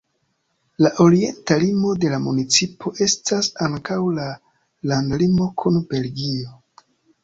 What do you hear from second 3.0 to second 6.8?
estas ankaŭ la landlimo kun Belgio.